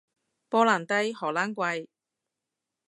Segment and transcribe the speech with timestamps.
[0.49, 1.85] 波蘭低，荷蘭貴